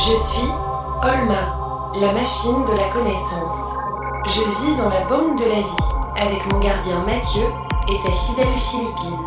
Je 0.00 0.16
suis 0.16 0.48
Olma, 1.02 1.92
la 2.00 2.14
machine 2.14 2.64
de 2.64 2.74
la 2.74 2.88
connaissance. 2.88 3.58
Je 4.24 4.40
vis 4.64 4.74
dans 4.78 4.88
la 4.88 5.04
banque 5.04 5.38
de 5.38 5.44
la 5.44 5.60
vie 5.60 6.16
avec 6.16 6.50
mon 6.50 6.58
gardien 6.58 7.04
Mathieu 7.04 7.42
et 7.86 7.96
sa 8.02 8.10
fidèle 8.10 8.54
Philippine. 8.56 9.18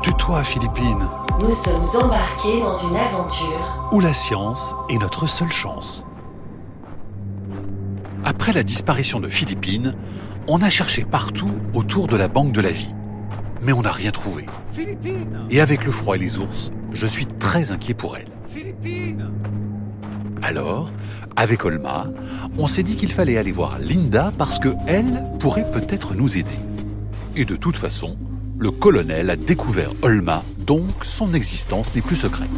Tais-toi, 0.00 0.44
Philippine. 0.44 1.08
Nous 1.40 1.50
sommes 1.50 2.04
embarqués 2.04 2.60
dans 2.60 2.76
une 2.88 2.94
aventure 2.94 3.88
Où 3.90 3.98
la 3.98 4.12
science 4.12 4.76
est 4.88 4.98
notre 4.98 5.26
seule 5.26 5.50
chance. 5.50 6.06
Après 8.24 8.52
la 8.52 8.62
disparition 8.62 9.18
de 9.18 9.28
Philippine, 9.28 9.96
on 10.46 10.62
a 10.62 10.70
cherché 10.70 11.04
partout 11.04 11.50
autour 11.74 12.06
de 12.06 12.14
la 12.14 12.28
banque 12.28 12.52
de 12.52 12.60
la 12.60 12.70
vie. 12.70 12.94
Mais 13.60 13.72
on 13.72 13.82
n'a 13.82 13.90
rien 13.90 14.12
trouvé. 14.12 14.46
Philippine 14.70 15.48
Et 15.50 15.60
avec 15.60 15.84
le 15.84 15.90
froid 15.90 16.14
et 16.14 16.20
les 16.20 16.38
ours, 16.38 16.70
je 16.94 17.06
suis 17.06 17.26
très 17.26 17.72
inquiet 17.72 17.92
pour 17.92 18.16
elle. 18.16 18.28
Philippine 18.48 19.30
Alors, 20.42 20.90
avec 21.36 21.64
Olma, 21.64 22.06
on 22.56 22.68
s'est 22.68 22.84
dit 22.84 22.96
qu'il 22.96 23.12
fallait 23.12 23.36
aller 23.36 23.52
voir 23.52 23.78
Linda 23.80 24.32
parce 24.38 24.58
que 24.58 24.68
elle 24.86 25.24
pourrait 25.40 25.70
peut-être 25.70 26.14
nous 26.14 26.38
aider. 26.38 26.58
Et 27.36 27.44
de 27.44 27.56
toute 27.56 27.76
façon, 27.76 28.16
le 28.58 28.70
colonel 28.70 29.30
a 29.30 29.36
découvert 29.36 29.90
Olma, 30.02 30.44
donc 30.58 31.04
son 31.04 31.34
existence 31.34 31.94
n'est 31.94 32.00
plus 32.00 32.16
secrète. 32.16 32.48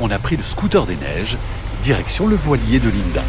On 0.00 0.10
a 0.10 0.18
pris 0.18 0.36
le 0.36 0.44
scooter 0.44 0.86
des 0.86 0.96
neiges, 0.96 1.36
direction 1.82 2.28
le 2.28 2.36
voilier 2.36 2.78
de 2.78 2.88
Linda. 2.88 3.24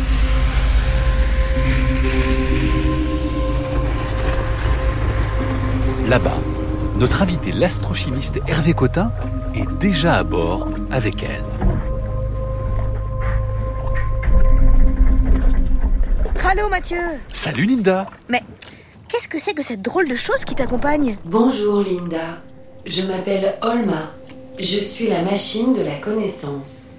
Là-bas, 6.08 6.40
notre 6.98 7.22
invité 7.22 7.52
l'astrochimiste 7.52 8.40
Hervé 8.48 8.74
Cotin 8.74 9.12
est 9.54 9.68
déjà 9.80 10.16
à 10.16 10.24
bord 10.24 10.68
avec 10.92 11.24
elle. 11.24 11.44
Allô 16.50 16.70
Mathieu 16.70 17.02
Salut 17.28 17.66
Linda 17.66 18.08
Mais 18.30 18.42
qu'est-ce 19.10 19.28
que 19.28 19.38
c'est 19.38 19.54
que 19.54 19.62
cette 19.62 19.82
drôle 19.82 20.08
de 20.08 20.16
chose 20.16 20.46
qui 20.46 20.56
t'accompagne? 20.56 21.18
Bonjour 21.26 21.84
Linda, 21.84 22.42
je 22.86 23.04
m'appelle 23.04 23.56
Olma. 23.62 24.14
Je 24.58 24.80
suis 24.80 25.08
la 25.08 25.22
machine 25.22 25.76
de 25.76 25.84
la 25.84 25.96
connaissance. 25.98 26.94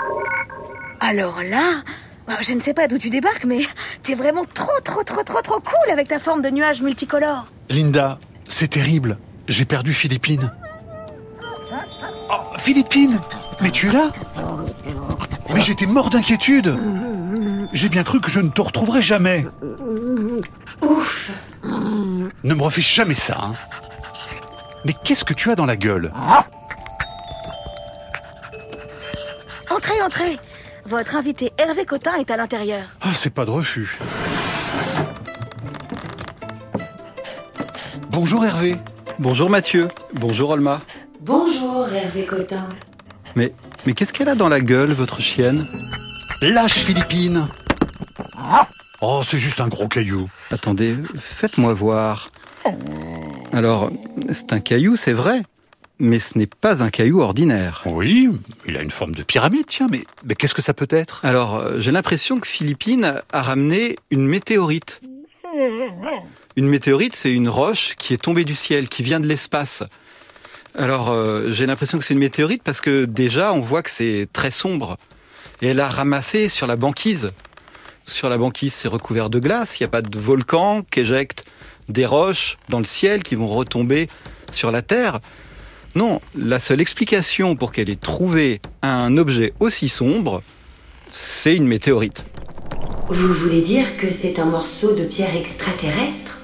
Alors 1.00 1.42
là, 1.42 1.82
bah, 2.28 2.36
je 2.41 2.52
ne 2.52 2.60
sais 2.60 2.74
pas 2.74 2.86
d'où 2.86 2.98
tu 2.98 3.10
débarques, 3.10 3.46
mais 3.46 3.62
t'es 4.02 4.14
vraiment 4.14 4.44
trop 4.44 4.80
trop 4.84 5.02
trop 5.02 5.22
trop 5.24 5.41
trop 5.42 5.60
cool 5.60 5.91
avec 5.91 6.06
ta 6.08 6.20
forme 6.20 6.42
de 6.42 6.50
nuage 6.50 6.82
multicolore. 6.82 7.48
Linda, 7.70 8.20
c'est 8.46 8.69
terrible. 8.69 9.19
J'ai 9.48 9.64
perdu 9.64 9.94
Philippine. 9.94 10.52
Oh, 12.30 12.34
Philippine 12.58 13.18
Mais 13.60 13.70
tu 13.70 13.88
es 13.88 13.92
là? 13.92 14.10
Mais 15.52 15.60
j'étais 15.62 15.86
mort 15.86 16.10
d'inquiétude 16.10 16.77
J'ai 17.72 17.88
bien 17.88 18.04
cru 18.04 18.20
que 18.20 18.30
je 18.30 18.41
ne 18.41 18.50
te 18.50 18.60
retrouverais 18.60 19.02
jamais. 19.02 19.46
Ouf 20.82 21.30
Ne 22.44 22.54
me 22.54 22.62
refais 22.62 22.82
jamais 22.82 23.14
ça, 23.14 23.38
hein. 23.41 23.54
Mais 24.84 24.94
qu'est-ce 25.04 25.24
que 25.24 25.34
tu 25.34 25.50
as 25.50 25.56
dans 25.56 25.66
la 25.66 25.76
gueule? 25.76 26.12
Entrez, 29.70 30.00
entrez 30.02 30.36
Votre 30.86 31.16
invité 31.16 31.52
Hervé 31.58 31.84
Cotin 31.84 32.14
est 32.19 32.30
à 32.30 32.36
l'intérieur. 32.36 32.82
Ah, 33.00 33.14
c'est 33.14 33.30
pas 33.30 33.44
de 33.46 33.50
refus. 33.50 33.98
Bonjour 38.10 38.44
Hervé. 38.44 38.76
Bonjour 39.19 39.50
Mathieu, 39.50 39.88
bonjour 40.14 40.50
Olma. 40.50 40.80
Bonjour 41.20 41.88
Hervé 41.88 42.24
Cotin. 42.24 42.69
Mais, 43.34 43.52
mais 43.84 43.92
qu'est-ce 43.92 44.12
qu'elle 44.12 44.28
a 44.28 44.36
dans 44.36 44.48
la 44.48 44.60
gueule, 44.60 44.92
votre 44.92 45.20
chienne? 45.20 45.66
Lâche 46.41 46.78
Philippine. 46.78 47.48
Oh, 49.00 49.22
c'est 49.25 49.38
juste 49.38 49.60
un 49.60 49.66
gros 49.66 49.88
caillou. 49.88 50.28
Attendez, 50.53 50.94
faites-moi 51.19 51.72
voir. 51.72 52.28
Alors, 53.53 53.91
c'est 54.32 54.53
un 54.53 54.60
caillou, 54.60 54.94
c'est 54.94 55.12
vrai, 55.12 55.42
mais 55.98 56.21
ce 56.21 56.38
n'est 56.38 56.47
pas 56.47 56.84
un 56.84 56.91
caillou 56.91 57.21
ordinaire. 57.21 57.82
Oui, 57.87 58.31
il 58.66 58.76
a 58.76 58.82
une 58.82 58.92
forme 58.92 59.16
de 59.16 59.25
pyramide, 59.25 59.66
tiens, 59.66 59.88
mais, 59.91 60.04
mais 60.25 60.37
qu'est-ce 60.37 60.54
que 60.54 60.62
ça 60.62 60.75
peut 60.75 60.88
être? 60.91 61.25
Alors, 61.25 61.56
euh, 61.56 61.81
j'ai 61.81 61.91
l'impression 61.91 62.38
que 62.38 62.47
Philippine 62.47 63.21
a 63.32 63.42
ramené 63.42 63.97
une 64.12 64.28
météorite. 64.28 65.00
Une 66.58 66.66
météorite, 66.66 67.14
c'est 67.14 67.32
une 67.32 67.48
roche 67.48 67.94
qui 67.98 68.12
est 68.12 68.16
tombée 68.20 68.42
du 68.42 68.52
ciel, 68.52 68.88
qui 68.88 69.04
vient 69.04 69.20
de 69.20 69.28
l'espace. 69.28 69.84
Alors, 70.74 71.08
euh, 71.08 71.52
j'ai 71.52 71.66
l'impression 71.66 71.98
que 71.98 72.04
c'est 72.04 72.14
une 72.14 72.19
météorite 72.19 72.64
parce 72.64 72.80
que 72.80 73.04
déjà, 73.04 73.52
on 73.52 73.60
voit 73.60 73.84
que 73.84 73.91
c'est 73.91 74.26
très 74.32 74.50
sombre. 74.50 74.98
Et 75.62 75.68
elle 75.68 75.78
a 75.78 75.88
ramassé 75.88 76.48
sur 76.48 76.66
la 76.66 76.74
banquise. 76.74 77.30
Sur 78.06 78.28
la 78.28 78.38
banquise, 78.38 78.74
c'est 78.74 78.88
recouvert 78.88 79.30
de 79.30 79.38
glace. 79.38 79.78
Il 79.78 79.84
n'y 79.84 79.86
a 79.86 79.88
pas 79.91 80.02
de 80.02 80.18
volcan 80.18 80.82
qui 80.91 80.98
éjecte 80.98 81.44
des 81.88 82.06
roches 82.06 82.58
dans 82.68 82.80
le 82.80 82.84
ciel 82.84 83.22
qui 83.22 83.36
vont 83.36 83.47
retomber 83.47 84.08
sur 84.50 84.72
la 84.72 84.82
Terre. 84.82 85.20
Non, 85.94 86.20
la 86.34 86.58
seule 86.58 86.80
explication 86.80 87.54
pour 87.54 87.70
qu'elle 87.70 87.88
ait 87.88 87.94
trouvé 87.94 88.60
un 88.82 89.16
objet 89.16 89.52
aussi 89.60 89.88
sombre, 89.88 90.42
c'est 91.12 91.54
une 91.54 91.68
météorite. 91.68 92.24
Vous 93.08 93.32
voulez 93.32 93.62
dire 93.62 93.97
que 93.97 94.08
c'est 94.10 94.41
un 94.41 94.47
morceau 94.47 94.97
de 94.97 95.04
pierre 95.04 95.36
extraterrestre? 95.36 96.38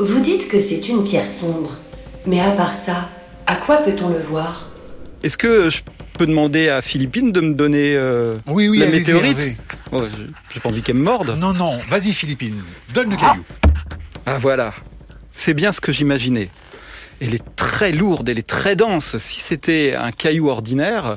Vous 0.00 0.20
dites 0.20 0.48
que 0.48 0.60
c'est 0.60 0.88
une 0.88 1.04
pierre 1.04 1.26
sombre. 1.26 1.76
Mais 2.26 2.40
à 2.40 2.50
part 2.52 2.74
ça, 2.74 3.08
à 3.46 3.56
quoi 3.56 3.78
peut-on 3.78 4.08
le 4.08 4.18
voir? 4.18 4.68
Est-ce 5.22 5.36
que 5.36 5.70
je 5.70 5.80
peux 6.18 6.26
demander 6.26 6.68
à 6.68 6.82
Philippine 6.82 7.32
de 7.32 7.40
me 7.40 7.54
donner 7.54 7.94
euh, 7.96 8.38
Oui, 8.46 8.68
oui, 8.68 8.78
la 8.78 8.86
météorite? 8.86 9.56
Oh, 9.90 10.04
j'ai- 10.54 10.60
pas 10.60 10.68
envie 10.68 10.82
qu'elle 10.82 10.96
me 10.96 11.02
morde. 11.02 11.36
Non, 11.38 11.52
non, 11.52 11.78
vas-y 11.88 12.12
Philippine, 12.12 12.62
donne 12.92 13.10
le 13.10 13.16
caillou. 13.16 13.42
Ah 14.26 14.38
voilà, 14.38 14.72
c'est 15.34 15.54
bien 15.54 15.72
ce 15.72 15.80
que 15.80 15.92
j'imaginais. 15.92 16.50
Elle 17.20 17.34
est 17.34 17.44
très 17.56 17.90
lourde, 17.92 18.28
elle 18.28 18.38
est 18.38 18.46
très 18.46 18.76
dense. 18.76 19.16
Si 19.18 19.40
c'était 19.40 19.94
un 19.96 20.12
caillou 20.12 20.50
ordinaire, 20.50 21.16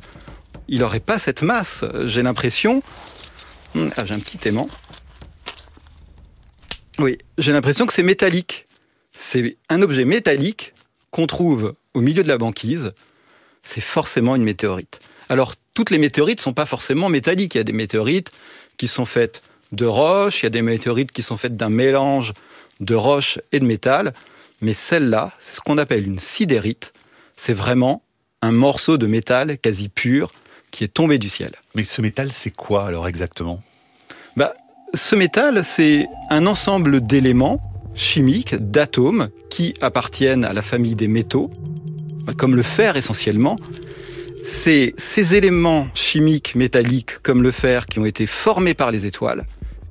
il 0.68 0.80
n'aurait 0.80 1.00
pas 1.00 1.20
cette 1.20 1.42
masse. 1.44 1.84
J'ai 2.06 2.24
l'impression. 2.24 2.82
Hmm, 3.76 3.90
Ah, 3.98 4.04
j'ai 4.06 4.16
un 4.16 4.20
petit 4.20 4.48
aimant. 4.48 4.68
Oui, 7.00 7.18
j'ai 7.38 7.52
l'impression 7.52 7.86
que 7.86 7.94
c'est 7.94 8.04
métallique. 8.04 8.68
C'est 9.24 9.58
un 9.70 9.84
objet 9.84 10.04
métallique 10.04 10.74
qu'on 11.12 11.28
trouve 11.28 11.76
au 11.94 12.02
milieu 12.02 12.24
de 12.24 12.28
la 12.28 12.40
banquise. 12.40 12.90
C'est 13.62 13.80
forcément 13.80 14.36
une 14.36 14.44
météorite. 14.44 15.00
Alors, 15.30 15.54
toutes 15.76 15.92
les 15.92 16.00
météorites 16.00 16.40
ne 16.40 16.44
sont 16.44 16.54
pas 16.54 16.66
forcément 16.66 17.08
métalliques. 17.08 17.54
Il 17.54 17.60
y 17.60 17.62
a 17.62 17.64
des 17.64 17.72
météorites 17.72 18.32
qui 18.78 18.88
sont 18.88 19.06
faites 19.06 19.44
de 19.72 19.86
roches, 19.86 20.42
il 20.42 20.46
y 20.46 20.48
a 20.48 20.50
des 20.50 20.64
météorites 20.64 21.12
qui 21.12 21.22
sont 21.22 21.38
faites 21.38 21.56
d'un 21.56 21.70
mélange 21.70 22.34
de 22.80 22.96
roches 22.96 23.38
et 23.52 23.60
de 23.60 23.66
métal. 23.66 24.14
Mais 24.60 24.74
celle-là, 24.74 25.32
c'est 25.40 25.56
ce 25.56 25.62
qu'on 25.62 25.78
appelle 25.78 26.08
une 26.08 26.20
sidérite. 26.20 26.92
C'est 27.36 27.54
vraiment 27.54 28.04
un 28.42 28.52
morceau 28.52 28.98
de 28.98 29.06
métal 29.06 29.60
quasi 29.60 29.88
pur 29.88 30.34
qui 30.72 30.84
est 30.84 30.94
tombé 30.94 31.20
du 31.20 31.30
ciel. 31.30 31.52
Mais 31.76 31.84
ce 31.84 32.02
métal, 32.02 32.32
c'est 32.32 32.52
quoi 32.56 32.88
alors 32.88 33.08
exactement? 33.08 33.62
Bah, 34.36 34.56
ce 34.96 35.16
métal, 35.16 35.64
c'est 35.64 36.08
un 36.32 36.48
ensemble 36.48 37.06
d'éléments 37.06 37.71
chimiques, 37.96 38.56
d'atomes, 38.56 39.30
qui 39.50 39.74
appartiennent 39.82 40.46
à 40.46 40.54
la 40.54 40.62
famille 40.62 40.96
des 40.96 41.08
métaux, 41.08 41.52
comme 42.38 42.56
le 42.56 42.64
fer 42.64 42.98
essentiellement. 42.98 43.58
C'est 44.46 44.94
ces 44.98 45.36
éléments 45.36 45.88
chimiques 45.94 46.56
métalliques, 46.56 47.20
comme 47.22 47.44
le 47.44 47.52
fer, 47.52 47.86
qui 47.86 48.00
ont 48.00 48.06
été 48.06 48.26
formés 48.26 48.74
par 48.74 48.92
les 48.92 49.06
étoiles 49.06 49.46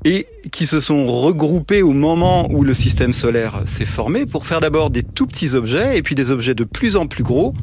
et 0.04 0.26
qui 0.50 0.66
se 0.66 0.80
sont 0.80 1.06
regroupés 1.06 1.82
au 1.82 1.92
moment 1.92 2.50
où 2.50 2.64
le 2.64 2.72
système 2.72 3.12
solaire 3.12 3.62
s'est 3.66 3.84
formé 3.84 4.24
pour 4.24 4.46
faire 4.46 4.60
d'abord 4.60 4.90
des 4.90 5.02
tout 5.02 5.26
petits 5.26 5.54
objets 5.54 5.98
et 5.98 6.02
puis 6.02 6.14
des 6.14 6.30
objets 6.30 6.54
de 6.54 6.64
plus 6.64 6.96
en 6.96 7.06
plus 7.06 7.22
gros. 7.22 7.54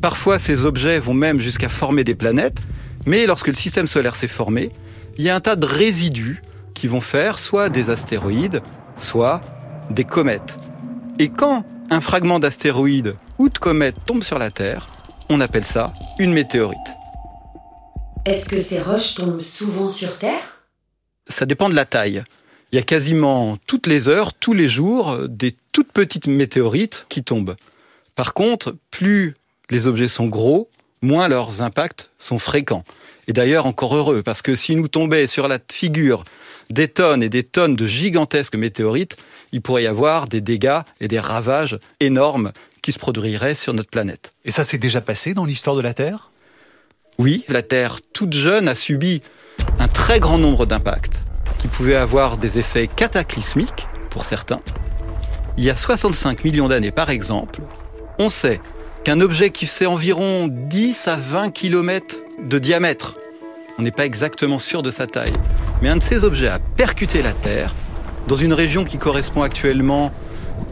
Parfois, 0.00 0.38
ces 0.38 0.64
objets 0.64 0.98
vont 0.98 1.14
même 1.14 1.38
jusqu'à 1.40 1.68
former 1.68 2.02
des 2.04 2.14
planètes, 2.14 2.60
mais 3.06 3.26
lorsque 3.26 3.48
le 3.48 3.54
système 3.54 3.86
solaire 3.86 4.14
s'est 4.14 4.26
formé, 4.26 4.70
il 5.18 5.24
y 5.24 5.28
a 5.28 5.36
un 5.36 5.40
tas 5.40 5.56
de 5.56 5.66
résidus 5.66 6.42
qui 6.74 6.88
vont 6.88 7.00
faire 7.00 7.38
soit 7.38 7.68
des 7.68 7.90
astéroïdes, 7.90 8.62
soit 8.98 9.40
des 9.90 10.04
comètes. 10.04 10.58
Et 11.18 11.28
quand 11.28 11.64
un 11.90 12.00
fragment 12.00 12.38
d'astéroïde 12.38 13.16
ou 13.38 13.48
de 13.48 13.58
comète 13.58 13.96
tombe 14.04 14.22
sur 14.22 14.38
la 14.38 14.50
Terre, 14.50 14.88
on 15.28 15.40
appelle 15.40 15.64
ça 15.64 15.92
une 16.18 16.32
météorite. 16.32 16.78
Est-ce 18.24 18.48
que 18.48 18.60
ces 18.60 18.80
roches 18.80 19.14
tombent 19.14 19.40
souvent 19.40 19.88
sur 19.88 20.18
Terre? 20.18 20.64
Ça 21.28 21.46
dépend 21.46 21.68
de 21.68 21.74
la 21.74 21.84
taille. 21.84 22.24
Il 22.72 22.76
y 22.76 22.78
a 22.78 22.82
quasiment 22.82 23.56
toutes 23.66 23.86
les 23.86 24.08
heures, 24.08 24.34
tous 24.34 24.52
les 24.52 24.68
jours, 24.68 25.28
des 25.28 25.54
toutes 25.72 25.92
petites 25.92 26.26
météorites 26.26 27.06
qui 27.08 27.22
tombent. 27.22 27.56
Par 28.14 28.34
contre, 28.34 28.76
plus 28.90 29.34
les 29.70 29.86
objets 29.86 30.08
sont 30.08 30.26
gros, 30.26 30.68
moins 31.06 31.28
leurs 31.28 31.62
impacts 31.62 32.10
sont 32.18 32.38
fréquents. 32.38 32.84
Et 33.28 33.32
d'ailleurs, 33.32 33.66
encore 33.66 33.96
heureux, 33.96 34.22
parce 34.22 34.42
que 34.42 34.54
si 34.54 34.76
nous 34.76 34.88
tombaient 34.88 35.26
sur 35.26 35.48
la 35.48 35.58
figure 35.70 36.24
des 36.70 36.88
tonnes 36.88 37.22
et 37.22 37.28
des 37.28 37.42
tonnes 37.42 37.76
de 37.76 37.86
gigantesques 37.86 38.56
météorites, 38.56 39.16
il 39.52 39.62
pourrait 39.62 39.84
y 39.84 39.86
avoir 39.86 40.28
des 40.28 40.40
dégâts 40.40 40.80
et 41.00 41.08
des 41.08 41.20
ravages 41.20 41.78
énormes 42.00 42.52
qui 42.82 42.92
se 42.92 42.98
produiraient 42.98 43.54
sur 43.54 43.72
notre 43.72 43.90
planète. 43.90 44.32
Et 44.44 44.50
ça 44.50 44.64
s'est 44.64 44.78
déjà 44.78 45.00
passé 45.00 45.34
dans 45.34 45.44
l'histoire 45.44 45.76
de 45.76 45.80
la 45.80 45.94
Terre? 45.94 46.30
Oui, 47.18 47.44
la 47.48 47.62
Terre 47.62 48.00
toute 48.12 48.34
jeune 48.34 48.68
a 48.68 48.74
subi 48.74 49.22
un 49.78 49.88
très 49.88 50.20
grand 50.20 50.38
nombre 50.38 50.66
d'impacts 50.66 51.20
qui 51.58 51.68
pouvaient 51.68 51.96
avoir 51.96 52.36
des 52.36 52.58
effets 52.58 52.88
cataclysmiques 52.88 53.86
pour 54.10 54.24
certains. 54.24 54.60
Il 55.56 55.64
y 55.64 55.70
a 55.70 55.76
65 55.76 56.44
millions 56.44 56.68
d'années 56.68 56.90
par 56.90 57.10
exemple, 57.10 57.60
on 58.18 58.28
sait 58.28 58.60
qu'un 59.06 59.20
objet 59.20 59.50
qui 59.50 59.66
fait 59.66 59.86
environ 59.86 60.48
10 60.50 61.06
à 61.06 61.14
20 61.14 61.50
km 61.50 62.16
de 62.42 62.58
diamètre, 62.58 63.14
on 63.78 63.82
n'est 63.82 63.92
pas 63.92 64.04
exactement 64.04 64.58
sûr 64.58 64.82
de 64.82 64.90
sa 64.90 65.06
taille, 65.06 65.32
mais 65.80 65.88
un 65.88 65.98
de 65.98 66.02
ces 66.02 66.24
objets 66.24 66.48
a 66.48 66.58
percuté 66.58 67.22
la 67.22 67.32
Terre 67.32 67.72
dans 68.26 68.34
une 68.34 68.52
région 68.52 68.82
qui 68.82 68.98
correspond 68.98 69.42
actuellement 69.42 70.10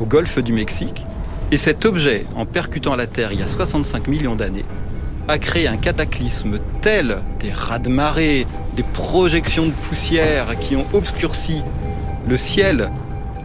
au 0.01 0.05
golfe 0.05 0.41
du 0.41 0.53
Mexique. 0.53 1.07
Et 1.53 1.59
cet 1.59 1.85
objet, 1.85 2.27
en 2.35 2.45
percutant 2.45 2.97
la 2.97 3.07
Terre 3.07 3.31
il 3.31 3.39
y 3.39 3.43
a 3.45 3.47
65 3.47 4.09
millions 4.09 4.35
d'années, 4.35 4.65
a 5.29 5.39
créé 5.39 5.69
un 5.69 5.77
cataclysme 5.77 6.59
tel, 6.81 7.19
des 7.39 7.53
raz-de-marée, 7.53 8.49
des 8.75 8.83
projections 8.83 9.67
de 9.67 9.73
poussière 9.89 10.59
qui 10.59 10.75
ont 10.75 10.87
obscurci 10.93 11.63
le 12.27 12.37
ciel. 12.37 12.91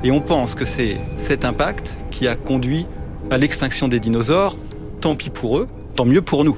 Et 0.04 0.10
on 0.10 0.20
pense 0.20 0.56
que 0.56 0.66
c'est 0.66 0.98
cet 1.16 1.46
impact 1.46 1.96
qui 2.10 2.28
a 2.28 2.36
conduit 2.36 2.88
à 3.30 3.38
l'extinction 3.38 3.88
des 3.88 4.00
dinosaures. 4.00 4.58
Tant 5.02 5.16
pis 5.16 5.30
pour 5.30 5.58
eux, 5.58 5.70
tant 5.96 6.06
mieux 6.06 6.22
pour 6.22 6.44
nous. 6.44 6.58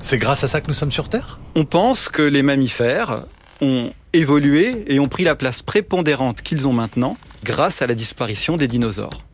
C'est 0.00 0.18
grâce 0.18 0.44
à 0.44 0.48
ça 0.48 0.60
que 0.60 0.68
nous 0.68 0.74
sommes 0.74 0.90
sur 0.90 1.08
Terre? 1.08 1.38
On 1.54 1.64
pense 1.64 2.08
que 2.08 2.20
les 2.20 2.42
mammifères 2.42 3.24
ont 3.62 3.90
évolué 4.12 4.84
et 4.88 5.00
ont 5.00 5.08
pris 5.08 5.24
la 5.24 5.34
place 5.34 5.62
prépondérante 5.62 6.42
qu'ils 6.42 6.68
ont 6.68 6.72
maintenant 6.72 7.16
grâce 7.44 7.80
à 7.80 7.86
la 7.86 7.94
disparition 7.94 8.56
des 8.56 8.68
dinosaures. 8.68 9.24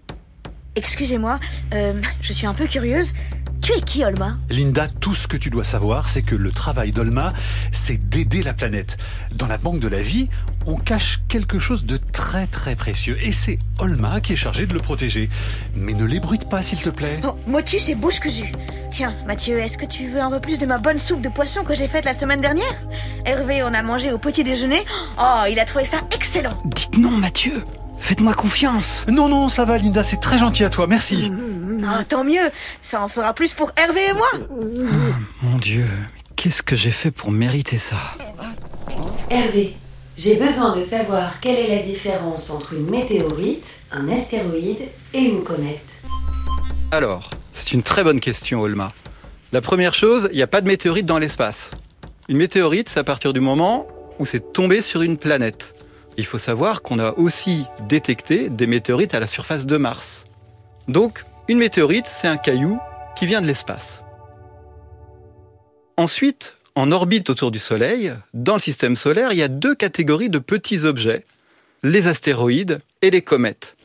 Excusez-moi, 0.77 1.41
euh, 1.75 2.01
je 2.23 2.33
suis 2.33 2.47
un 2.47 2.55
peu 2.55 2.67
curieuse. 2.67 3.15
Tu 3.61 3.73
es 3.73 3.81
qui, 3.81 4.05
Olma? 4.05 4.39
Linda, 4.49 4.89
tout 4.89 5.15
ce 5.15 5.27
que 5.27 5.37
tu 5.37 5.51
dois 5.51 5.65
savoir, 5.65 6.09
c'est 6.09 6.23
que 6.23 6.35
le 6.35 6.53
travail 6.53 6.93
d'Olma, 6.93 7.33
c'est 7.73 8.09
d'aider 8.09 8.43
la 8.43 8.55
planète. 8.55 8.99
Dans 9.35 9.47
la 9.47 9.59
banque 9.59 9.81
de 9.81 9.89
la 9.89 10.01
vie, 10.01 10.29
on 10.67 10.77
cache 10.77 11.21
quelque 11.29 11.59
chose 11.59 11.85
de 11.85 11.97
très 11.97 12.47
très 12.47 12.77
précieux. 12.77 13.19
Et 13.21 13.33
c'est 13.33 13.59
Olma 13.79 14.21
qui 14.21 14.35
est 14.35 14.37
chargée 14.37 14.67
de 14.67 14.75
le 14.75 14.81
protéger. 14.81 15.29
Mais 15.75 15.93
ne 15.93 16.05
l'ébruite 16.05 16.49
pas, 16.49 16.63
s'il 16.63 16.79
te 16.79 16.89
plaît. 16.89 17.21
Oh, 17.25 17.37
motus 17.47 17.89
et 17.89 17.95
bouche 17.95 18.21
cousue. 18.21 18.53
Tiens, 18.91 19.15
Mathieu, 19.27 19.59
est-ce 19.59 19.77
que 19.77 19.87
tu 19.87 20.07
veux 20.07 20.21
un 20.21 20.31
peu 20.31 20.41
plus 20.41 20.59
de 20.59 20.67
ma 20.67 20.79
bonne 20.79 20.99
soupe 20.99 21.21
de 21.21 21.29
poisson 21.29 21.65
que 21.65 21.75
j'ai 21.75 21.89
faite 21.89 22.05
la 22.05 22.15
semaine 22.15 22.41
dernière? 22.41 22.75
Hervé, 23.27 23.63
on 23.63 23.75
a 23.75 23.83
mangé 23.83 24.13
au 24.13 24.19
petit 24.19 24.45
déjeuner. 24.45 24.85
Oh, 25.19 25.45
il 25.51 25.59
a 25.59 25.65
trouvé 25.65 25.85
ça 25.85 25.99
excellent. 26.15 26.57
Dites 26.65 26.97
non, 26.97 27.11
Mathieu. 27.11 27.65
Faites-moi 27.99 28.33
confiance. 28.33 29.05
Non, 29.09 29.29
non, 29.29 29.49
ça 29.49 29.65
va, 29.65 29.77
Linda, 29.77 30.05
c'est 30.05 30.19
très 30.19 30.39
gentil 30.39 30.65
à 30.65 30.71
toi, 30.71 30.87
merci. 30.87 31.33
Ah, 31.85 32.05
tant 32.09 32.25
mieux. 32.25 32.51
Ça 32.83 33.03
en 33.03 33.09
fera 33.09 33.33
plus 33.35 33.55
pour 33.55 33.73
Hervé 33.77 34.09
et 34.09 34.13
moi. 34.13 34.31
Mon 35.43 35.57
Dieu, 35.57 35.87
qu'est-ce 36.37 36.63
que 36.63 36.77
j'ai 36.77 36.91
fait 36.91 37.11
pour 37.11 37.31
mériter 37.31 37.79
ça 37.79 37.97
Hervé, 39.31 39.77
j'ai 40.17 40.37
besoin 40.37 40.77
de 40.77 40.83
savoir 40.83 41.41
quelle 41.41 41.57
est 41.57 41.77
la 41.77 41.83
différence 41.83 42.51
entre 42.51 42.75
une 42.75 42.91
météorite, 42.91 43.79
un 43.93 44.09
astéroïde 44.09 44.89
et 45.15 45.21
une 45.21 45.45
comète. 45.45 46.01
Alors, 46.91 47.31
c'est 47.53 47.73
une 47.73 47.83
très 47.83 48.03
bonne 48.03 48.21
question, 48.21 48.63
Olma. 48.63 48.93
La 49.53 49.61
première 49.61 49.95
chose, 49.95 50.29
il 50.33 50.37
n'y 50.37 50.43
a 50.43 50.47
pas 50.47 50.61
de 50.61 50.67
météorite 50.67 51.07
dans 51.07 51.19
l'espace. 51.19 51.71
Une 52.29 52.37
météorite, 52.37 52.89
c'est 52.89 53.01
à 53.01 53.05
partir 53.05 53.33
du 53.33 53.41
moment 53.41 53.87
où 54.19 54.27
c'est 54.27 54.53
tombé 54.53 54.83
sur 54.83 55.03
une 55.03 55.17
planète. 55.17 55.75
Il 56.17 56.27
faut 56.27 56.39
savoir 56.39 56.83
qu'on 56.83 56.99
a 56.99 57.13
aussi 57.13 57.65
détecté 57.89 58.51
des 58.51 58.67
météorites 58.67 59.15
à 59.15 59.21
la 59.21 59.27
surface 59.27 59.67
de 59.67 59.77
Mars. 59.77 60.25
Donc, 60.89 61.25
une 61.49 61.59
météorite, 61.59 62.07
c'est 62.07 62.29
un 62.29 62.37
caillou 62.37 62.79
qui 63.17 63.27
vient 63.27 63.41
de 63.41 63.47
l'espace. 63.47 64.03
Ensuite, 65.97 66.57
en 66.75 66.93
orbite 66.93 67.31
autour 67.31 67.51
du 67.51 67.59
Soleil, 67.59 68.13
dans 68.35 68.55
le 68.55 68.61
système 68.61 68.95
solaire, 68.95 69.33
il 69.33 69.39
y 69.39 69.43
a 69.43 69.49
deux 69.49 69.75
catégories 69.75 70.31
de 70.31 70.39
petits 70.39 70.85
objets, 70.85 71.25
les 71.83 72.07
astéroïdes 72.07 72.81
et 73.03 73.11
les 73.11 73.23
comètes. 73.23 73.77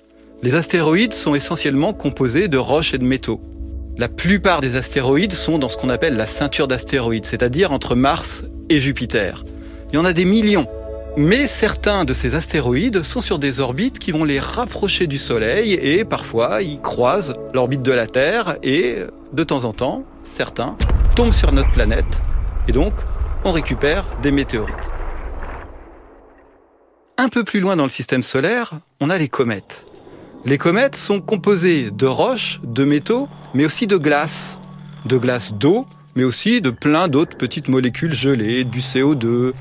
Les 0.44 0.56
astéroïdes 0.56 1.14
sont 1.14 1.36
essentiellement 1.36 1.94
composés 1.94 2.48
de 2.48 2.58
roches 2.58 2.94
et 2.94 2.98
de 2.98 3.06
métaux. 3.06 3.42
La 3.98 4.10
plupart 4.10 4.60
des 4.60 4.76
astéroïdes 4.76 5.34
sont 5.34 5.58
dans 5.58 5.70
ce 5.70 5.78
qu'on 5.78 5.90
appelle 5.90 6.18
la 6.18 6.26
ceinture 6.26 6.68
d'astéroïdes, 6.68 7.26
c'est-à-dire 7.26 7.72
entre 7.72 7.96
Mars 7.96 8.44
et 8.70 8.80
Jupiter. 8.80 9.46
Il 9.92 9.96
y 9.96 9.98
en 9.98 10.06
a 10.06 10.14
des 10.14 10.26
millions. 10.26 10.68
Mais 11.16 11.46
certains 11.46 12.06
de 12.06 12.14
ces 12.16 12.34
astéroïdes 12.34 13.04
sont 13.04 13.22
sur 13.22 13.38
des 13.38 13.60
orbites 13.60 14.00
qui 14.00 14.12
vont 14.12 14.24
les 14.24 14.40
rapprocher 14.40 15.06
du 15.06 15.20
Soleil 15.20 15.74
et 15.74 16.06
parfois 16.06 16.64
ils 16.64 16.80
croisent 16.80 17.36
l'orbite 17.54 17.84
de 17.84 17.92
la 17.92 18.08
Terre 18.08 18.58
et 18.64 18.96
de 19.32 19.44
temps 19.44 19.66
en 19.66 19.74
temps, 19.74 20.04
certains 20.24 20.76
tombent 21.16 21.32
sur 21.32 21.52
notre 21.52 21.72
planète 21.72 22.20
et 22.68 22.72
donc 22.72 22.94
on 23.46 23.52
récupère 23.52 24.06
des 24.24 24.32
météorites. 24.32 24.90
Un 27.20 27.30
peu 27.30 27.44
plus 27.44 27.60
loin 27.60 27.76
dans 27.76 27.84
le 27.84 27.92
système 27.92 28.24
solaire, 28.24 28.80
on 29.00 29.12
a 29.12 29.20
les 29.20 29.28
comètes. 29.28 29.86
Les 30.46 30.58
comètes 30.58 30.96
sont 30.96 31.22
composées 31.22 31.92
de 31.92 32.08
roches, 32.08 32.60
de 32.64 32.84
métaux, 32.84 33.30
mais 33.54 33.66
aussi 33.66 33.86
de 33.86 33.98
glace. 33.98 34.58
De 35.06 35.18
glace 35.18 35.54
d'eau, 35.54 35.86
mais 36.16 36.24
aussi 36.24 36.60
de 36.60 36.72
plein 36.72 37.08
d'autres 37.08 37.38
petites 37.38 37.68
molécules 37.68 38.14
gelées, 38.14 38.64
du 38.64 38.80
CO2, 38.80 39.54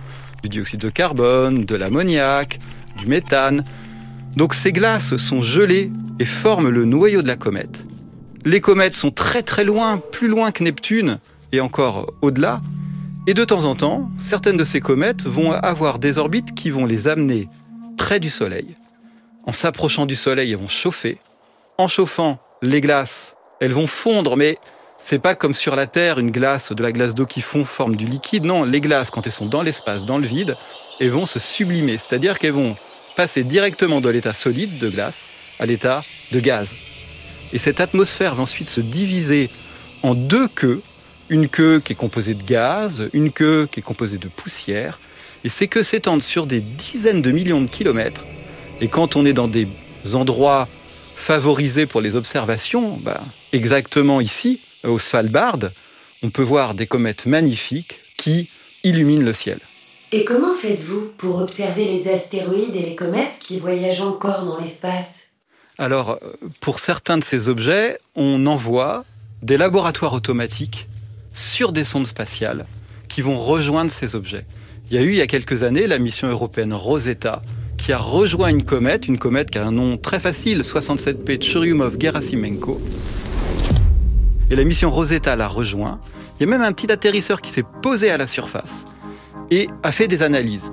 du 0.42 0.48
dioxyde 0.48 0.80
de 0.80 0.90
carbone, 0.90 1.64
de 1.64 1.76
l'ammoniac, 1.76 2.58
du 2.98 3.06
méthane. 3.06 3.64
Donc 4.36 4.54
ces 4.54 4.72
glaces 4.72 5.16
sont 5.16 5.42
gelées 5.42 5.90
et 6.18 6.24
forment 6.24 6.68
le 6.68 6.84
noyau 6.84 7.22
de 7.22 7.28
la 7.28 7.36
comète. 7.36 7.84
Les 8.44 8.60
comètes 8.60 8.94
sont 8.94 9.10
très 9.10 9.42
très 9.42 9.64
loin, 9.64 9.98
plus 9.98 10.28
loin 10.28 10.50
que 10.50 10.64
Neptune, 10.64 11.18
et 11.52 11.60
encore 11.60 12.12
au-delà. 12.22 12.60
Et 13.28 13.34
de 13.34 13.44
temps 13.44 13.64
en 13.64 13.76
temps, 13.76 14.10
certaines 14.18 14.56
de 14.56 14.64
ces 14.64 14.80
comètes 14.80 15.22
vont 15.22 15.52
avoir 15.52 16.00
des 16.00 16.18
orbites 16.18 16.54
qui 16.54 16.70
vont 16.70 16.86
les 16.86 17.06
amener 17.06 17.48
près 17.96 18.18
du 18.18 18.30
Soleil. 18.30 18.74
En 19.44 19.52
s'approchant 19.52 20.06
du 20.06 20.16
Soleil, 20.16 20.50
elles 20.50 20.58
vont 20.58 20.68
chauffer. 20.68 21.18
En 21.78 21.86
chauffant, 21.86 22.40
les 22.62 22.80
glaces, 22.80 23.36
elles 23.60 23.72
vont 23.72 23.86
fondre, 23.86 24.36
mais 24.36 24.58
c'est 25.02 25.18
pas 25.18 25.34
comme 25.34 25.52
sur 25.52 25.74
la 25.74 25.86
Terre, 25.86 26.18
une 26.20 26.30
glace, 26.30 26.72
de 26.72 26.82
la 26.82 26.92
glace 26.92 27.14
d'eau 27.14 27.26
qui 27.26 27.40
fond 27.40 27.64
forme 27.64 27.96
du 27.96 28.06
liquide. 28.06 28.44
Non, 28.44 28.62
les 28.62 28.80
glaces, 28.80 29.10
quand 29.10 29.26
elles 29.26 29.32
sont 29.32 29.46
dans 29.46 29.62
l'espace, 29.62 30.04
dans 30.04 30.18
le 30.18 30.26
vide, 30.26 30.56
elles 31.00 31.10
vont 31.10 31.26
se 31.26 31.40
sublimer. 31.40 31.98
C'est-à-dire 31.98 32.38
qu'elles 32.38 32.52
vont 32.52 32.76
passer 33.16 33.42
directement 33.42 34.00
de 34.00 34.08
l'état 34.08 34.32
solide 34.32 34.78
de 34.78 34.88
glace 34.88 35.22
à 35.58 35.66
l'état 35.66 36.04
de 36.30 36.38
gaz. 36.38 36.70
Et 37.52 37.58
cette 37.58 37.80
atmosphère 37.80 38.36
va 38.36 38.44
ensuite 38.44 38.68
se 38.68 38.80
diviser 38.80 39.50
en 40.02 40.14
deux 40.14 40.48
queues. 40.48 40.82
Une 41.28 41.48
queue 41.48 41.80
qui 41.84 41.94
est 41.94 41.96
composée 41.96 42.34
de 42.34 42.42
gaz, 42.42 43.08
une 43.12 43.32
queue 43.32 43.68
qui 43.70 43.80
est 43.80 43.82
composée 43.82 44.18
de 44.18 44.28
poussière. 44.28 45.00
Et 45.44 45.48
ces 45.48 45.66
queues 45.66 45.82
s'étendent 45.82 46.22
sur 46.22 46.46
des 46.46 46.60
dizaines 46.60 47.22
de 47.22 47.30
millions 47.32 47.60
de 47.60 47.68
kilomètres. 47.68 48.24
Et 48.80 48.88
quand 48.88 49.16
on 49.16 49.24
est 49.24 49.32
dans 49.32 49.48
des 49.48 49.66
endroits 50.14 50.68
favorisés 51.14 51.86
pour 51.86 52.00
les 52.00 52.14
observations, 52.14 52.98
bah, 52.98 53.22
exactement 53.52 54.20
ici, 54.20 54.60
au 54.84 54.98
Svalbard, 54.98 55.58
on 56.22 56.30
peut 56.30 56.42
voir 56.42 56.74
des 56.74 56.86
comètes 56.86 57.26
magnifiques 57.26 58.00
qui 58.16 58.48
illuminent 58.84 59.24
le 59.24 59.32
ciel. 59.32 59.60
Et 60.12 60.24
comment 60.24 60.54
faites-vous 60.54 61.12
pour 61.16 61.40
observer 61.40 61.84
les 61.84 62.08
astéroïdes 62.12 62.76
et 62.76 62.82
les 62.82 62.94
comètes 62.94 63.38
qui 63.40 63.58
voyagent 63.58 64.02
encore 64.02 64.44
dans 64.44 64.58
l'espace? 64.58 65.22
Alors, 65.78 66.18
pour 66.60 66.78
certains 66.78 67.16
de 67.16 67.24
ces 67.24 67.48
objets, 67.48 67.98
on 68.14 68.46
envoie 68.46 69.04
des 69.42 69.56
laboratoires 69.56 70.12
automatiques 70.12 70.86
sur 71.32 71.72
des 71.72 71.84
sondes 71.84 72.06
spatiales 72.06 72.66
qui 73.08 73.22
vont 73.22 73.38
rejoindre 73.38 73.90
ces 73.90 74.14
objets. 74.14 74.44
Il 74.90 74.96
y 74.96 74.98
a 74.98 75.02
eu 75.02 75.12
il 75.12 75.16
y 75.16 75.22
a 75.22 75.26
quelques 75.26 75.62
années 75.62 75.86
la 75.86 75.98
mission 75.98 76.28
européenne 76.28 76.74
Rosetta 76.74 77.42
qui 77.78 77.92
a 77.92 77.98
rejoint 77.98 78.48
une 78.48 78.64
comète, 78.64 79.08
une 79.08 79.18
comète 79.18 79.50
qui 79.50 79.58
a 79.58 79.66
un 79.66 79.72
nom 79.72 79.96
très 79.96 80.20
facile, 80.20 80.60
67P 80.60 81.42
Churyumov-Gerasimenko. 81.42 82.78
Et 84.52 84.54
la 84.54 84.64
mission 84.64 84.90
Rosetta 84.90 85.34
l'a 85.34 85.48
rejoint. 85.48 85.98
Il 86.36 86.42
y 86.42 86.44
a 86.44 86.46
même 86.46 86.60
un 86.60 86.72
petit 86.72 86.92
atterrisseur 86.92 87.40
qui 87.40 87.50
s'est 87.50 87.64
posé 87.80 88.10
à 88.10 88.18
la 88.18 88.26
surface 88.26 88.84
et 89.50 89.66
a 89.82 89.92
fait 89.92 90.08
des 90.08 90.22
analyses. 90.22 90.70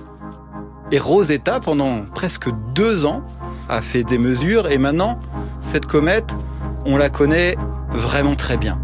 Et 0.92 1.00
Rosetta, 1.00 1.62
pendant 1.62 2.02
presque 2.14 2.50
deux 2.76 3.06
ans, 3.06 3.24
a 3.70 3.82
fait 3.82 4.04
des 4.04 4.18
mesures 4.18 4.68
et 4.68 4.78
maintenant, 4.78 5.18
cette 5.62 5.86
comète, 5.86 6.36
on 6.84 6.98
la 6.98 7.10
connaît 7.10 7.56
vraiment 7.94 8.36
très 8.36 8.58
bien. 8.58 8.82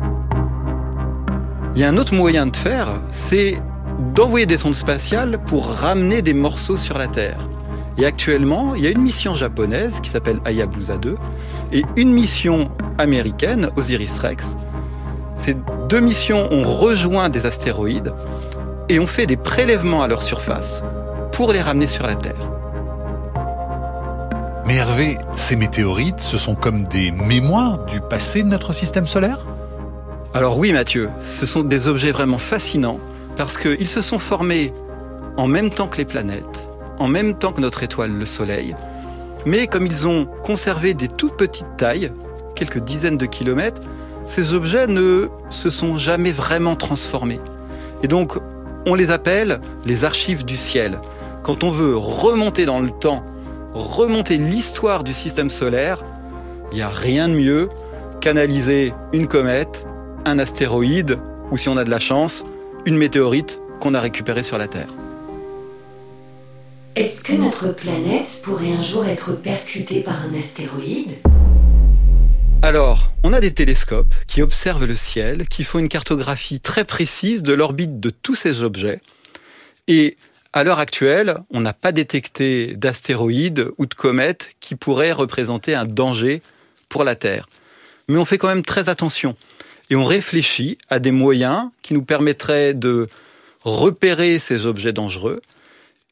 Il 1.75 1.81
y 1.81 1.83
a 1.83 1.89
un 1.89 1.97
autre 1.97 2.13
moyen 2.13 2.45
de 2.45 2.55
faire, 2.55 3.01
c'est 3.11 3.61
d'envoyer 4.13 4.45
des 4.45 4.57
sondes 4.57 4.75
spatiales 4.75 5.39
pour 5.45 5.67
ramener 5.67 6.21
des 6.21 6.33
morceaux 6.33 6.77
sur 6.77 6.97
la 6.97 7.09
Terre. 7.09 7.49
Et 7.97 8.05
actuellement, 8.05 8.75
il 8.75 8.83
y 8.83 8.87
a 8.87 8.91
une 8.91 9.01
mission 9.01 9.35
japonaise 9.35 9.99
qui 9.99 10.09
s'appelle 10.09 10.39
Hayabusa 10.45 10.95
2 10.97 11.17
et 11.73 11.83
une 11.97 12.13
mission 12.13 12.71
américaine, 12.97 13.67
Osiris 13.75 14.17
Rex. 14.19 14.55
Ces 15.45 15.55
deux 15.89 15.99
missions 15.99 16.51
ont 16.51 16.63
rejoint 16.63 17.29
des 17.29 17.45
astéroïdes 17.45 18.11
et 18.89 18.99
ont 18.99 19.05
fait 19.05 19.27
des 19.27 19.37
prélèvements 19.37 20.01
à 20.01 20.07
leur 20.07 20.23
surface 20.23 20.81
pour 21.33 21.53
les 21.53 21.61
ramener 21.61 21.85
sur 21.85 22.07
la 22.07 22.15
Terre. 22.15 22.49
Mais 24.65 24.77
Hervé, 24.77 25.19
ces 25.35 25.55
météorites, 25.55 26.21
ce 26.21 26.39
sont 26.39 26.55
comme 26.55 26.85
des 26.85 27.11
mémoires 27.11 27.77
du 27.85 28.01
passé 28.01 28.41
de 28.41 28.47
notre 28.47 28.73
système 28.73 29.05
solaire? 29.05 29.45
Alors 30.33 30.57
oui 30.57 30.73
Mathieu, 30.73 31.11
ce 31.21 31.45
sont 31.45 31.61
des 31.61 31.87
objets 31.87 32.11
vraiment 32.11 32.39
fascinants 32.39 32.99
parce 33.37 33.59
qu'ils 33.59 33.87
se 33.87 34.01
sont 34.01 34.17
formés 34.17 34.73
en 35.37 35.45
même 35.45 35.69
temps 35.69 35.87
que 35.87 35.97
les 35.97 36.05
planètes, 36.05 36.67
en 36.97 37.07
même 37.07 37.37
temps 37.37 37.51
que 37.51 37.61
notre 37.61 37.83
étoile, 37.83 38.13
le 38.13 38.25
Soleil, 38.25 38.73
mais 39.45 39.67
comme 39.67 39.85
ils 39.85 40.07
ont 40.07 40.25
conservé 40.41 40.95
des 40.95 41.07
toutes 41.07 41.37
petites 41.37 41.77
tailles, 41.77 42.11
quelques 42.55 42.79
dizaines 42.79 43.17
de 43.17 43.27
kilomètres, 43.27 43.81
ces 44.27 44.53
objets 44.53 44.88
ne 44.88 45.27
se 45.50 45.70
sont 45.70 45.98
jamais 45.98 46.32
vraiment 46.32 46.75
transformés. 46.75 47.39
Et 48.03 48.08
donc, 48.08 48.38
on 48.86 48.96
les 48.96 49.12
appelle 49.12 49.60
les 49.86 50.03
archives 50.03 50.46
du 50.46 50.58
ciel. 50.58 51.00
Quand 51.44 51.63
on 51.63 51.70
veut 51.70 51.96
remonter 51.96 52.65
dans 52.65 52.79
le 52.79 52.91
temps, 52.91 53.24
remonter 53.74 54.38
l'histoire 54.38 55.03
du 55.03 55.13
système 55.13 55.50
solaire, 55.50 56.03
il 56.72 56.75
n'y 56.75 56.82
a 56.82 56.89
rien 56.89 57.29
de 57.29 57.34
mieux 57.34 57.70
qu'analyser 58.22 58.94
une 59.13 59.27
comète, 59.27 59.86
un 60.25 60.39
astéroïde, 60.39 61.17
ou 61.51 61.58
si 61.58 61.70
on 61.70 61.77
a 61.77 61.84
de 61.84 61.91
la 61.91 62.00
chance, 62.00 62.44
une 62.86 62.98
météorite 62.98 63.60
qu'on 63.79 63.94
a 63.94 64.01
récupérée 64.01 64.44
sur 64.44 64.58
la 64.58 64.67
Terre. 64.67 64.88
Est-ce 66.96 67.24
que 67.24 67.34
notre 67.34 67.75
planète 67.75 68.39
pourrait 68.41 68.72
un 68.72 68.82
jour 68.82 69.05
être 69.05 69.34
percutée 69.34 70.01
par 70.01 70.15
un 70.25 70.38
astéroïde? 70.38 71.17
Alors, 72.65 73.12
on 73.22 73.31
a 73.31 73.41
des 73.41 73.53
télescopes 73.53 74.15
qui 74.25 74.41
observent 74.41 74.86
le 74.86 74.95
ciel, 74.95 75.48
qui 75.48 75.63
font 75.63 75.77
une 75.77 75.88
cartographie 75.88 76.60
très 76.60 76.84
précise 76.84 77.43
de 77.43 77.53
l'orbite 77.53 78.00
de 78.00 78.10
tous 78.10 78.34
ces 78.34 78.63
objets. 78.63 79.01
Et 79.88 80.17
à 80.51 80.63
l'heure 80.63 80.79
actuelle, 80.79 81.38
on 81.51 81.62
n'a 81.62 81.74
pas 81.74 81.91
détecté 81.91 82.74
d'astéroïdes 82.75 83.69
ou 83.77 83.86
de 83.86 83.93
comètes 83.93 84.55
qui 84.62 84.74
pourraient 84.74 85.12
représenter 85.12 85.75
un 85.75 85.86
danger 85.86 86.41
pour 86.89 87.03
la 87.03 87.13
Terre. 87.13 87.48
Mais 88.07 88.17
on 88.17 88.25
fait 88.25 88.39
quand 88.39 88.48
même 88.48 88.65
très 88.65 88.89
attention. 88.89 89.36
Et 89.91 89.95
on 89.95 90.03
réfléchit 90.03 90.79
à 90.89 90.98
des 90.98 91.12
moyens 91.12 91.69
qui 91.84 91.93
nous 91.93 92.03
permettraient 92.03 92.74
de 92.74 93.07
repérer 93.63 94.39
ces 94.39 94.65
objets 94.65 94.91
dangereux 94.91 95.39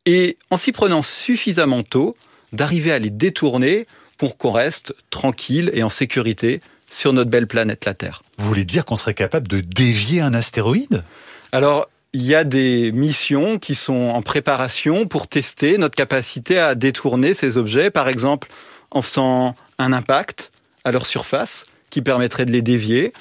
et 0.06 0.38
en 0.52 0.58
s'y 0.58 0.72
prenant 0.72 1.02
suffisamment 1.02 1.82
tôt, 1.82 2.16
d'arriver 2.52 2.92
à 2.92 3.00
les 3.00 3.10
détourner 3.10 3.88
pour 4.18 4.38
qu'on 4.38 4.52
reste 4.52 4.94
tranquille 5.10 5.72
et 5.74 5.84
en 5.84 5.90
sécurité 5.90 6.60
sur 6.90 7.14
notre 7.14 7.30
belle 7.30 7.48
planète 7.48 7.86
la 7.86 7.94
Terre. 7.94 8.24
Vous 8.38 8.48
voulez 8.48 8.66
dire 8.66 8.86
qu'on 8.86 8.96
serait 8.96 9.14
capable 9.14 9.48
de 9.48 9.60
dévier 9.60 10.22
un 10.22 10.34
astéroïde? 10.34 11.04
Alors, 11.52 11.90
il 12.14 12.24
y 12.24 12.36
a 12.36 12.44
des 12.44 12.92
missions 12.92 13.58
qui 13.58 13.74
sont 13.74 13.94
en 13.94 14.22
préparation 14.22 15.08
pour 15.08 15.28
tester 15.28 15.80
notre 15.80 15.96
capacité 15.96 16.60
à 16.60 16.76
détourner 16.76 17.34
ces 17.34 17.58
objets, 17.58 17.90
par 17.90 18.08
exemple 18.08 18.50
en 18.92 19.02
faisant 19.02 19.56
un 19.80 19.92
impact 19.92 20.52
à 20.84 20.92
leur 20.92 21.08
surface 21.08 21.66
qui 21.90 22.02
permettrait 22.02 22.46
de 22.46 22.52
les 22.52 22.62
dévier. 22.62 23.12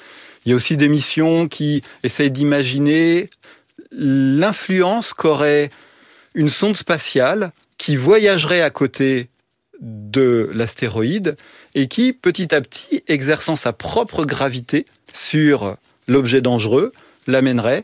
Il 0.45 0.49
y 0.49 0.53
a 0.53 0.55
aussi 0.55 0.77
des 0.77 0.89
missions 0.89 1.47
qui 1.47 1.81
essayent 2.03 2.31
d'imaginer 2.31 3.29
l'influence 3.91 5.13
qu'aurait 5.13 5.71
une 6.35 6.49
sonde 6.49 6.75
spatiale 6.75 7.51
qui 7.77 7.95
voyagerait 7.95 8.61
à 8.61 8.69
côté 8.69 9.29
de 9.81 10.49
l'astéroïde 10.53 11.35
et 11.75 11.87
qui, 11.87 12.13
petit 12.13 12.53
à 12.53 12.61
petit, 12.61 13.03
exerçant 13.07 13.55
sa 13.55 13.73
propre 13.73 14.25
gravité 14.25 14.85
sur 15.13 15.77
l'objet 16.07 16.41
dangereux, 16.41 16.93
l'amènerait 17.27 17.83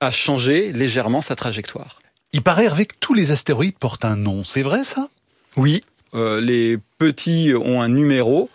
à 0.00 0.10
changer 0.10 0.72
légèrement 0.72 1.22
sa 1.22 1.36
trajectoire. 1.36 2.00
Il 2.32 2.42
paraît, 2.42 2.64
Hervé, 2.64 2.86
que 2.86 2.94
tous 3.00 3.14
les 3.14 3.32
astéroïdes 3.32 3.78
portent 3.78 4.04
un 4.04 4.16
nom. 4.16 4.44
C'est 4.44 4.62
vrai, 4.62 4.84
ça? 4.84 5.08
Oui. 5.56 5.82
Euh, 6.14 6.40
les 6.40 6.78
petits 6.98 7.52
ont 7.54 7.82
un 7.82 7.88
numéro 7.88 8.50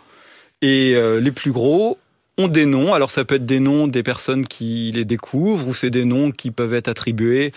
et 0.62 0.94
euh, 0.94 1.20
les 1.20 1.30
plus 1.30 1.52
gros 1.52 1.98
ont 2.38 2.48
des 2.48 2.66
noms. 2.66 2.92
Alors 2.92 3.10
ça 3.10 3.24
peut 3.24 3.36
être 3.36 3.46
des 3.46 3.60
noms 3.60 3.86
des 3.86 4.02
personnes 4.02 4.46
qui 4.46 4.92
les 4.94 5.04
découvrent 5.04 5.68
ou 5.68 5.74
c'est 5.74 5.90
des 5.90 6.04
noms 6.04 6.32
qui 6.32 6.50
peuvent 6.50 6.74
être 6.74 6.88
attribués 6.88 7.52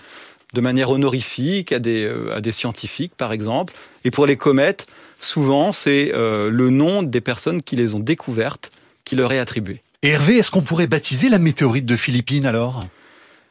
de 0.52 0.60
manière 0.60 0.90
honorifique 0.90 1.72
à 1.72 1.78
des, 1.78 2.04
euh, 2.04 2.34
à 2.34 2.40
des 2.40 2.52
scientifiques, 2.52 3.14
par 3.16 3.32
exemple. 3.32 3.74
Et 4.04 4.10
pour 4.10 4.26
les 4.26 4.36
comètes, 4.36 4.86
souvent, 5.20 5.72
c'est 5.72 6.12
euh, 6.14 6.50
le 6.50 6.70
nom 6.70 7.02
des 7.02 7.20
personnes 7.20 7.62
qui 7.62 7.76
les 7.76 7.94
ont 7.94 8.00
découvertes 8.00 8.70
qui 9.04 9.16
leur 9.16 9.32
est 9.32 9.38
attribué. 9.38 9.80
Hervé, 10.02 10.38
est-ce 10.38 10.50
qu'on 10.50 10.62
pourrait 10.62 10.86
baptiser 10.86 11.28
la 11.28 11.38
météorite 11.38 11.86
de 11.86 11.96
Philippines 11.96 12.46
alors? 12.46 12.86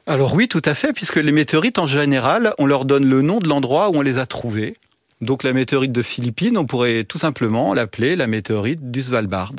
Alors 0.08 0.34
oui, 0.34 0.48
tout 0.48 0.62
à 0.65 0.74
fait, 0.74 0.94
puisque 0.94 1.18
les 1.18 1.32
météorites, 1.32 1.77
en 1.77 1.86
général, 1.86 2.53
on 2.58 2.65
leur 2.65 2.86
donne 2.86 3.06
le 3.06 3.22
nom 3.22 3.39
de 3.39 3.48
l'endroit 3.48 3.89
où 3.89 3.98
on 3.98 4.01
les 4.01 4.18
a 4.18 4.25
trouvées. 4.25 4.75
Donc 5.22 5.44
la 5.44 5.53
météorite 5.53 5.91
de 5.91 6.01
Philippines, 6.01 6.58
on 6.58 6.65
pourrait 6.65 7.03
tout 7.03 7.18
simplement 7.20 7.74
l'appeler 7.74 8.15
la 8.15 8.25
météorite 8.25 8.89
du 8.89 9.01
Svalbard. 9.01 9.53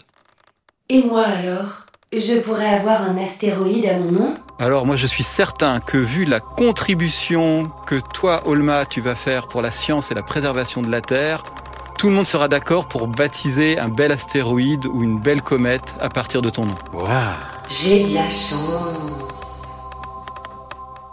Et 0.88 1.02
moi 1.04 1.22
alors? 1.22 1.86
Je 2.12 2.40
pourrais 2.40 2.74
avoir 2.74 3.02
un 3.02 3.16
astéroïde 3.18 3.86
à 3.86 3.96
mon 3.98 4.10
nom? 4.10 4.34
Alors 4.60 4.84
moi 4.84 4.96
je 4.96 5.06
suis 5.06 5.24
certain 5.24 5.80
que 5.80 5.96
vu 5.96 6.26
la 6.26 6.38
contribution 6.38 7.72
que 7.86 7.94
toi 8.12 8.42
Olma 8.44 8.84
tu 8.84 9.00
vas 9.00 9.14
faire 9.14 9.48
pour 9.48 9.62
la 9.62 9.70
science 9.70 10.10
et 10.10 10.14
la 10.14 10.22
préservation 10.22 10.82
de 10.82 10.90
la 10.90 11.00
Terre, 11.00 11.42
tout 11.96 12.08
le 12.08 12.14
monde 12.14 12.26
sera 12.26 12.46
d'accord 12.46 12.86
pour 12.86 13.06
baptiser 13.06 13.78
un 13.78 13.88
bel 13.88 14.12
astéroïde 14.12 14.84
ou 14.84 15.02
une 15.02 15.18
belle 15.18 15.40
comète 15.40 15.94
à 15.98 16.10
partir 16.10 16.42
de 16.42 16.50
ton 16.50 16.66
nom. 16.66 16.74
Wow. 16.92 17.08
J'ai 17.70 18.06
de 18.06 18.14
la 18.14 18.28
chance. 18.28 19.62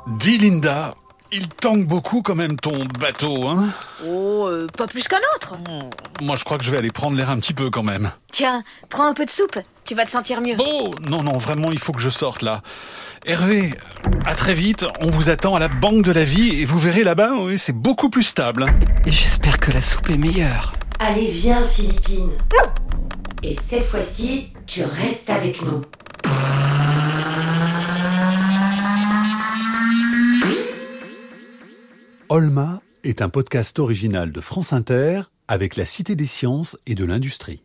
Dis 0.07 0.37
Linda, 0.37 0.95
il 1.31 1.47
tangue 1.47 1.87
beaucoup 1.87 2.21
quand 2.21 2.35
même 2.35 2.57
ton 2.57 2.85
bateau, 2.99 3.47
hein? 3.47 3.69
Oh, 4.05 4.45
euh, 4.47 4.67
pas 4.67 4.87
plus 4.87 5.07
qu'un 5.07 5.19
autre. 5.35 5.55
Moi 6.21 6.35
je 6.35 6.43
crois 6.43 6.57
que 6.57 6.65
je 6.65 6.71
vais 6.71 6.77
aller 6.77 6.91
prendre 6.91 7.15
l'air 7.15 7.29
un 7.29 7.39
petit 7.39 7.53
peu 7.53 7.69
quand 7.69 7.83
même. 7.83 8.11
Tiens, 8.33 8.63
prends 8.89 9.07
un 9.07 9.13
peu 9.13 9.25
de 9.25 9.31
soupe, 9.31 9.57
tu 9.85 9.95
vas 9.95 10.03
te 10.03 10.11
sentir 10.11 10.41
mieux. 10.41 10.55
Oh 10.59 10.91
non, 11.01 11.23
non, 11.23 11.37
vraiment 11.37 11.71
il 11.71 11.79
faut 11.79 11.93
que 11.93 12.01
je 12.01 12.09
sorte 12.09 12.41
là. 12.41 12.61
Hervé, 13.29 13.73
à 14.25 14.35
très 14.35 14.53
vite, 14.53 14.85
on 15.01 15.07
vous 15.07 15.29
attend 15.29 15.53
à 15.53 15.59
la 15.59 15.67
Banque 15.67 16.05
de 16.05 16.13
la 16.13 16.23
Vie 16.23 16.61
et 16.61 16.63
vous 16.63 16.79
verrez 16.79 17.03
là-bas, 17.03 17.33
oui, 17.41 17.57
c'est 17.57 17.73
beaucoup 17.73 18.09
plus 18.09 18.23
stable. 18.23 18.65
Et 19.05 19.11
j'espère 19.11 19.59
que 19.59 19.69
la 19.69 19.81
soupe 19.81 20.09
est 20.09 20.17
meilleure. 20.17 20.73
Allez, 20.97 21.27
viens, 21.29 21.65
Philippine. 21.65 22.29
Et 23.43 23.57
cette 23.67 23.83
fois-ci, 23.83 24.53
tu 24.65 24.81
restes 24.83 25.29
avec 25.29 25.61
nous. 25.61 25.81
Olma 32.29 32.81
est 33.03 33.21
un 33.21 33.27
podcast 33.27 33.77
original 33.77 34.31
de 34.31 34.39
France 34.39 34.71
Inter 34.71 35.23
avec 35.49 35.75
la 35.75 35.85
Cité 35.85 36.15
des 36.15 36.27
sciences 36.27 36.77
et 36.85 36.95
de 36.95 37.03
l'industrie. 37.03 37.61